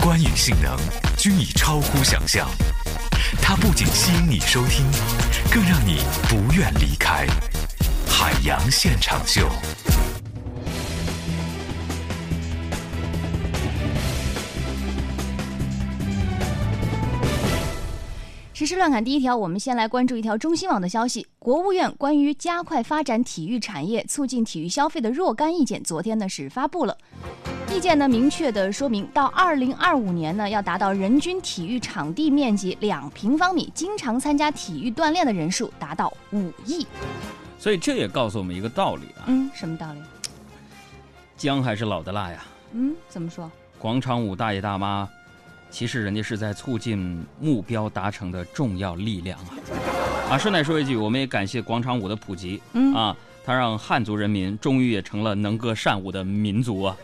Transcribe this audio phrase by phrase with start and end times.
[0.00, 0.78] 观影性能
[1.18, 2.48] 均已超乎想象。
[3.42, 4.86] 它不仅吸引你收听，
[5.52, 7.26] 更让你不愿离开。
[8.08, 9.48] 海洋现场秀。
[18.54, 21.26] 时事乱侃第一条，我们先来关注一条中新网的消息。
[21.38, 26.96] 国务院关于加快发展体育产业、促进体育消费的若干意见，昨天呢是发布了。
[27.72, 36.84] 意见呢明确的说明，到二零二五年呢，要达到人均体育场地面积两平方米，经常参加体育锻炼的人数达到五亿。
[37.58, 40.00] 所以这也告诉我们一个道理啊，嗯，什么道理？
[41.36, 42.44] 姜还是老的辣呀。
[42.72, 43.50] 嗯，怎么说？
[43.78, 45.08] 广场舞大爷大妈。
[45.70, 49.54] 其实人家是在促进目标达成的重要力量啊！
[50.30, 56.96] 啊，顺带说一句，我们也感谢广场舞的普及，嗯啊，它让汉族人民终于也成了能歌善舞的民族啊！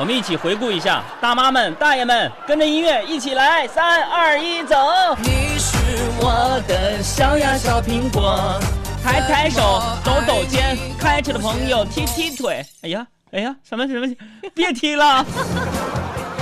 [0.00, 4.74] 我们一起回顾一下，大妈们、大爷们，跟着音乐一起来，三二一，走！
[5.22, 5.76] 你是
[6.22, 8.58] 我的小呀小苹果，
[9.04, 12.64] 抬抬手，抖抖肩，开车的朋友踢踢腿。
[12.80, 14.06] 哎呀，哎呀，什么什么，
[14.54, 15.22] 别踢了！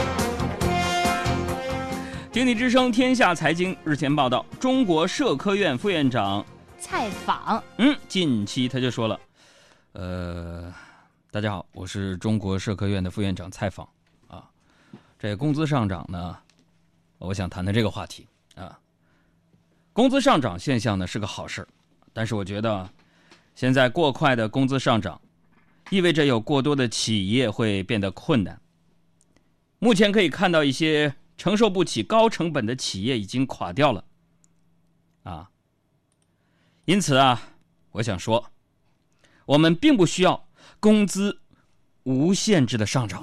[2.31, 6.47] 经济之声天下财经日前报道，中国社科院副院长
[6.79, 9.19] 蔡访，嗯，近期他就说了，
[9.95, 10.73] 呃，
[11.31, 13.87] 大家好，我是中国社科院的副院长蔡访，
[14.29, 14.49] 啊，
[15.19, 16.39] 这工资上涨呢，
[17.19, 18.81] 我想谈谈这个话题啊，
[19.93, 21.69] 工资上涨现象呢是个好事
[22.15, 22.89] 但是我觉得
[23.55, 25.21] 现在过快的工资上涨，
[25.91, 28.59] 意味着有过多的企业会变得困难。
[29.79, 31.15] 目前可以看到一些。
[31.37, 34.05] 承受不起高成本的企业已经垮掉了，
[35.23, 35.49] 啊，
[36.85, 37.41] 因此啊，
[37.93, 38.51] 我想说，
[39.47, 40.48] 我们并不需要
[40.81, 41.39] 工资
[42.05, 43.23] 无限制的上涨。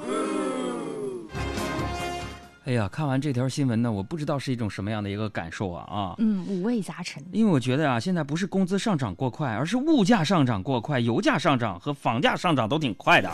[2.65, 6.15] 哎呀，看完这条新闻呢，我不知道是一种什么样的一个感受啊啊！
[6.17, 7.23] 嗯，五味杂陈。
[7.31, 13.31] 因为我觉得啊，现在不是工资上涨过快，而是物价上涨过快，油价上涨和房价上涨都挺快的。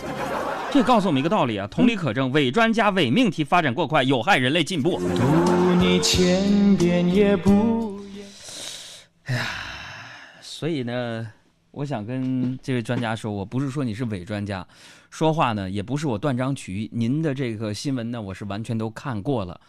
[0.69, 4.99] 这告诉我们一个道理啊，同理可证，伪专家、伪命题发展过快，有害人类进步。
[4.99, 8.01] 读你千遍也不
[9.27, 9.45] 哎呀，
[10.41, 11.25] 所以呢，
[11.71, 14.65] 我想跟这位专家说，我不是说你是伪专家，
[15.09, 16.89] 说话呢也不是我断章取义。
[16.91, 19.59] 您的这个新闻呢，我是完全都看过了。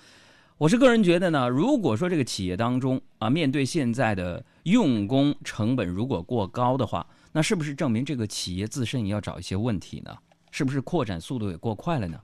[0.58, 10.12] 我是个人觉得呢，如果说这个企业当中啊，面对现在的用工成本如果过高的话，那是不是证明这个企业自身也要找一些问题呢？
[10.50, 12.20] 是不是扩展速度也过快了呢？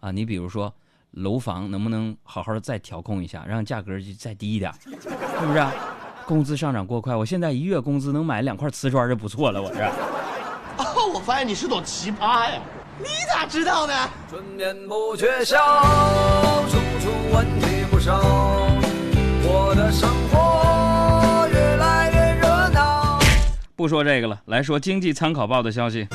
[0.00, 0.74] 啊，你比如说
[1.12, 4.90] 楼房能不能好好的再调控一下，让价格就再低一点，是
[5.46, 5.58] 不是？
[5.58, 5.72] 啊
[6.26, 9.84] 工资上涨过快，我现在一月工资能买两块瓷砖就不错了，我这。
[10.78, 12.60] 哦，我发现你是朵奇葩呀！
[12.98, 13.94] 你咋知道呢？
[14.28, 15.56] 春眠不觉晓，
[16.68, 18.20] 处处问题不少。
[19.42, 23.18] 我的生活越来越热闹。
[23.74, 26.06] 不说这个了，来说经济参考报的消息。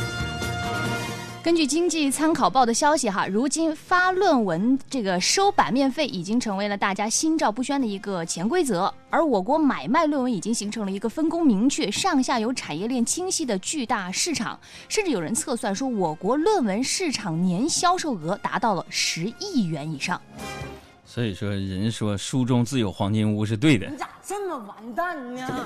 [1.46, 20.20] 根据经济参考报的消息，哈，如今发论文这个收版面费已经成为了大家心照不宣的一个潜规则，而我国买卖论文已经形成了一个分工明确、上下游产业链清晰的巨大市场，甚至有人测算说，我国论文市场年销售额达到了十亿元以上。
[21.06, 23.86] 所以说，人说书中自有黄金屋是对的。
[23.88, 25.66] 你咋这么完蛋呢？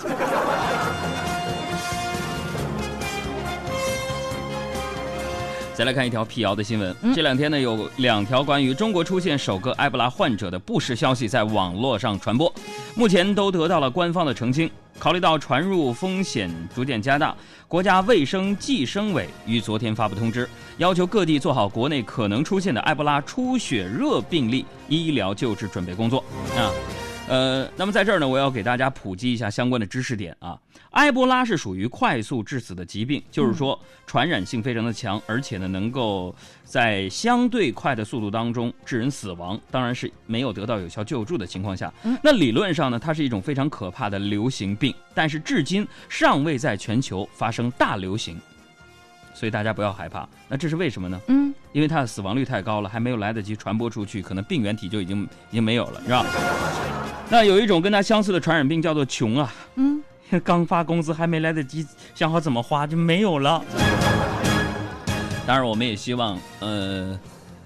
[5.80, 6.94] 再来看一条辟谣的新闻。
[7.16, 12.54] 这两天呢，有两条关于中国出现首个埃博拉患者的不实消息在网络上传播，
[12.96, 14.70] 目前都得到了官方的澄清。
[14.98, 17.34] 考虑到传入风险逐渐加大，
[17.66, 26.22] 国家卫生计生委于昨天发布通知，要求各地做好国内可能出现的埃博拉出血热病例医疗救治准备工作。
[26.58, 27.09] 啊。
[27.30, 30.60] 呃，那么在这儿呢，我要给大家普及一下相关的知识点啊。
[30.92, 41.94] 埃博拉是属于快速致死的疾病，就是说传染性非常的强，而且呢能够在相对快的速度当中致人死亡，当然是没有得到有效救助的情况下。
[42.24, 48.42] 那理论上呢，它是一种非常可怕的流行病，但是至今尚未在全球发生大流行。
[49.36, 51.22] 所以大家不要害怕，那这是为什么呢？
[51.28, 56.26] 嗯，因为它的死亡率太高了，还没有来得及传播出去，可能病原体就已经已经没有了，是吧？
[57.30, 60.02] 那有一种跟它相似的传染病叫做穷啊，嗯，
[60.44, 61.86] 刚发工资还没来得及
[62.16, 63.64] 想好怎么花就没有了。
[65.46, 67.20] 当然，我们也希望，呃，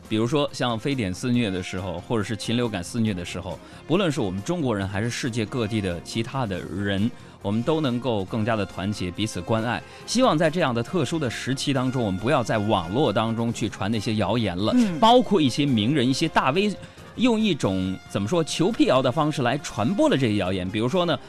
[0.09, 3.57] 比如说像非典肆虐的时候，或者是禽流感肆虐的时候，
[3.87, 7.09] 不论是我们中国人还是世界各地的其他的人。
[7.41, 9.83] 我们都能够更加的团结，彼此关爱。
[10.05, 16.73] 希望在这样的特殊的时期当中，我们不要在网络当中去传那些谣言了，包括一些名人、一些大 V，
[17.15, 20.69] 用一种怎么说求辟谣的方式来传播了这些谣言。
[20.69, 21.19] 比如说呢，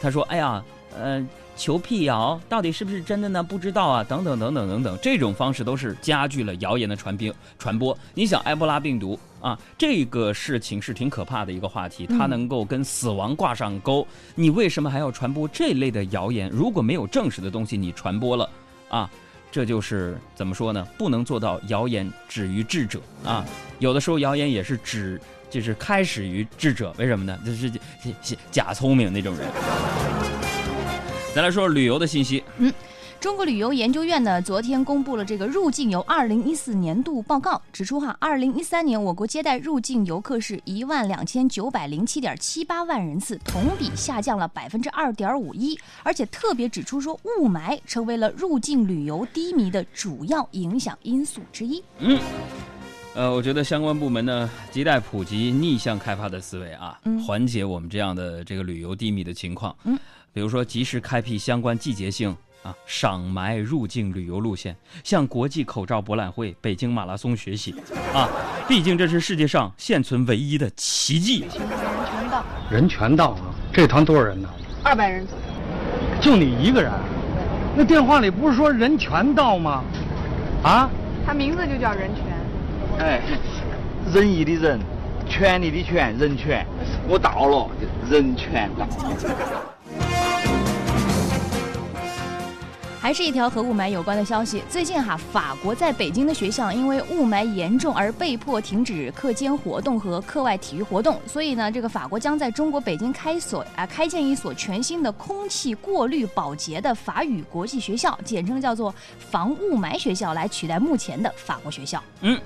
[0.00, 0.62] 他说：“哎呀，
[0.96, 3.42] 呃。”求辟谣到底是不是真的呢？
[3.42, 7.96] 不知道啊，等等等等等等，这种方式都是加剧了谣言的传播传播。
[8.14, 14.04] 你想，埃博拉病毒啊，这个事情是挺可怕的一个话题，它能够跟死亡挂上钩。
[14.34, 16.48] 你为什么还要传播这类的谣言？
[16.48, 18.48] 如果没有证实的东西，你传播了
[18.88, 19.08] 啊，
[19.52, 20.88] 这就是怎么说呢？
[20.96, 23.44] 不能做到谣言止于智者啊。
[23.78, 25.20] 有的时候谣言也是止，
[25.50, 26.94] 就是开始于智者。
[26.96, 27.38] 为什么呢？
[27.44, 27.70] 就是
[28.50, 29.46] 假聪明那种人。
[31.34, 32.42] 再来说旅游的信息。
[32.56, 32.72] 嗯，
[33.22, 51.80] 中国旅游研究院呢，昨天公布了这个入境游二零一四年度报告，指出哈，二零一三年我国接待入境游客是一万两千九百零七点七八万人次，同比下降了百分之二点五一，而且特别指出说，雾霾成为了入境旅游低迷的主要影响因素之一。
[52.00, 52.18] 嗯，
[53.14, 59.72] 呃，我觉得相关部门呢，亟待普及逆向开发的思维啊，缓解我们这样的这个旅游低迷的情况。
[59.84, 59.96] 嗯。
[60.34, 67.74] 比如说，及时开辟相关季节性啊赏埋入境旅游路线，向国际口罩博览会、北京马拉松学习
[68.14, 68.28] 啊！
[68.68, 71.40] 毕竟这是世界上现存唯一的奇迹。
[71.40, 73.54] 人全到，人全到啊！
[73.72, 74.48] 这团多少人呢？
[74.84, 75.44] 二百人左右。
[76.20, 76.92] 就你一个人？
[77.76, 79.82] 那电话里不是说人全到吗？
[80.62, 80.88] 啊？
[81.26, 82.24] 他名字就叫人权。
[82.98, 83.20] 哎，
[84.12, 84.78] 仁义的仁，
[85.28, 86.64] 权利的权，人权。
[87.08, 87.68] 我到了，
[88.10, 88.86] 人权到。
[93.02, 94.62] 还是一条和雾霾有关的消息。
[94.70, 101.20] 最近哈，法国在北京的学校因为雾霾严重而被迫停止课间活动和课外体育活动。
[101.26, 112.00] 所以呢，这个法国将在中国北京开所啊开建一所全新的空气过滤保洁的法语国际学校，简称叫做防雾霾学校，来取代目前的法国学校。
[112.20, 112.40] 嗯，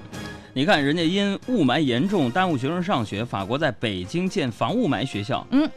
[0.55, 5.47] 你看人家因雾霾严重耽误学生上学，法国在北京建防雾霾学校。
[5.51, 5.69] 嗯，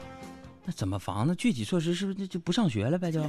[0.64, 1.36] 那怎么防呢？
[1.36, 3.12] 具体措施是不是就不上学了呗？
[3.12, 3.22] 就。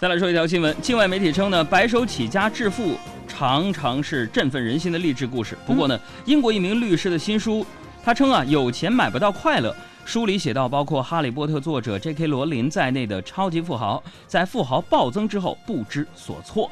[0.00, 2.96] 再来说一条新闻，境外媒体称呢，白手起家致富
[3.26, 5.58] 常常是振奋人心的励志故事。
[5.66, 7.66] 不过呢，英国一名律师的新书，
[8.04, 9.74] 他称啊，有钱买不到快乐。
[10.04, 12.28] 书里写到，包括《哈利波特》作者 J.K.
[12.28, 16.70] 罗琳在内的超级富豪，在富豪暴增之后不知所措。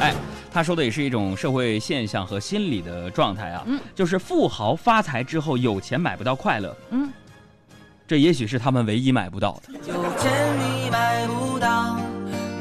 [0.00, 0.14] 哎。
[0.50, 7.08] 他说的也是一种社会现象和心理的状态啊，嗯，就是富豪发财之后有钱买不到快乐，嗯，
[8.06, 9.72] 这也许是他们唯一买不到的。
[9.86, 12.00] 有钱你买不到，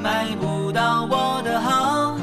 [0.03, 2.17] 买不到我的好，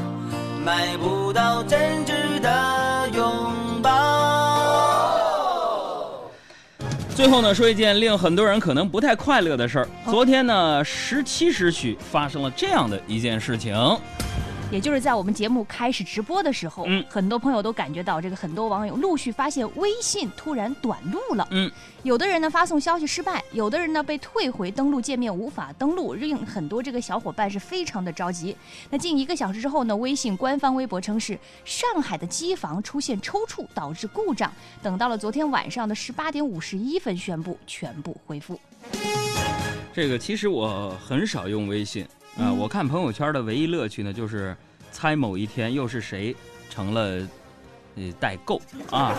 [0.63, 3.91] 买不到真挚的拥抱。
[7.15, 9.87] 最后呢，说一件令很多人可能不太快乐的事儿。
[10.05, 13.75] 昨天呢，十七时许发生了这样的一件事情。
[14.75, 21.71] 也就是在我们节目开始直播的时候，嗯，很多朋友都感觉到这个很多网友陆续发现微信突然短路了，嗯，
[22.03, 28.53] 有的人呢发送消息失败，有的人呢被退回登录界面无法登录，令很多这个小伙伴是非常的着急。
[28.89, 34.51] 那近一个小时之后呢，微信官方微博称是上海的机房出现抽搐导致故障，
[34.83, 38.59] 等到了昨天晚上的十八点五十一分宣布全部恢复。
[39.93, 42.05] 这个其实我很少用微信。
[42.37, 44.55] 啊，我看朋友圈的唯一乐趣呢，就是
[44.91, 46.35] 猜某一天又是谁
[46.69, 47.27] 成了
[47.95, 48.61] 呃代购
[48.91, 49.15] 啊，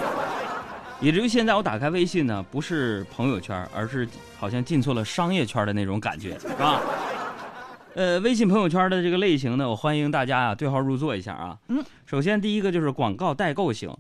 [1.01, 4.07] 以至于现在我打开微信呢，不是朋友圈，而是
[4.39, 6.81] 好像进错了商业圈的那种感觉，是吧？
[7.95, 11.57] 呃，微信朋友圈的这个类型呢，我欢迎大家啊对号入座一下啊。
[11.69, 11.83] 嗯。
[12.05, 13.91] 首先第一个就是广告代购型，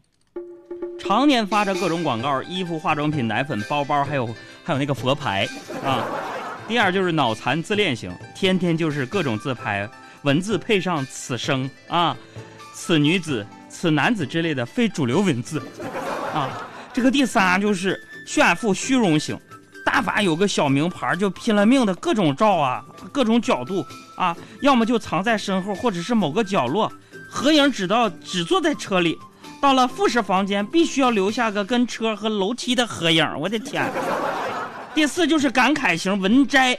[0.98, 4.26] 常年发着各种广告，衣服、化妆品、奶粉、包包，还有
[4.62, 5.48] 还有那个佛牌
[5.82, 6.04] 啊。
[6.68, 9.88] 第二就是脑残自恋型，天天就是各种自拍，
[10.22, 12.16] 文字配上此生啊，
[12.74, 15.62] 此女子、此男子之类的非主流文字
[16.34, 16.66] 啊。
[16.92, 19.38] 这个第三就是炫富虚荣型，
[19.84, 26.92] 但凡有个小名牌就拼了命的各种照啊，各种角度啊，要么就藏在身后或者是某个角落，
[27.30, 29.16] 合影只到只坐在车里，
[29.60, 33.24] 到了复式房间必须要留下个跟车和楼梯的合影。
[33.38, 33.88] 我的天！
[34.96, 36.76] 第四就是感慨型文摘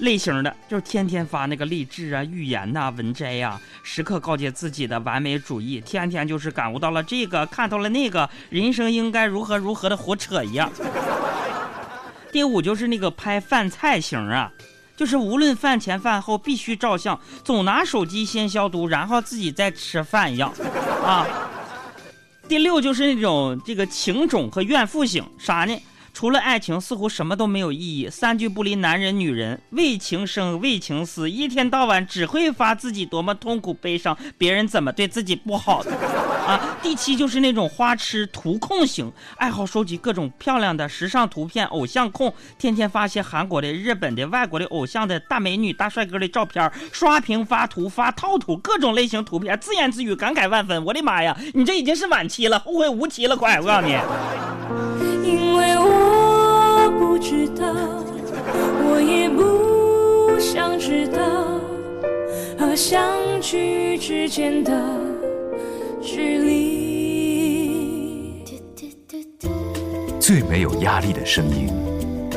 [0.00, 10.70] 类型的，就是天天发那个励志啊、寓言呐、文摘呀，时刻告诫自己的完美主义，天天就是感悟到了这个，看到了那个，人生应该如何如何的胡扯一样。
[12.30, 14.52] 第五就是那个拍饭菜型啊，
[14.94, 20.52] 就是无论饭前饭后必须照相，总拿手机先消毒，然后自己再吃饭一样
[21.02, 21.26] 啊。
[22.46, 25.74] 第六就是那种这个情种和怨妇型，啥呢？
[26.18, 28.10] 除了爱情，似乎什么都没有意义。
[28.10, 35.92] 三句不离男人女人，为情生，为情死，一天到晚只会发自己多么痛苦悲伤，别人怎么对自己不好的
[36.48, 36.76] 啊。
[36.82, 50.84] 第七就是那种花痴图控型，爱好收集各种漂亮的时尚图片，偶像控，天天发些韩国的、日本的、外国的偶像的大美女、大帅哥的照片，刷屏发图发套图，各种类型图片，自言自语，感慨万分。
[50.84, 53.60] 我的妈呀，你这已经是晚期了，后会无期了，快！
[53.60, 53.92] 我告诉你。
[55.24, 57.66] 因为我不知道，
[58.84, 61.20] 我也不想知道，
[62.58, 63.02] 和相
[63.40, 64.72] 聚之间的
[70.20, 71.68] 最没有压力的声音，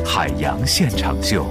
[0.06, 1.46] 海洋现场秀。